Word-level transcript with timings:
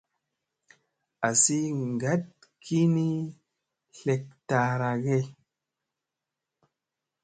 Azi 1.27 1.59
ngat 1.91 2.25
ki 2.63 2.79
ni 2.93 3.09
slek 3.97 4.23
ta 4.47 4.57
ara 4.71 4.91
ge. 5.03 5.19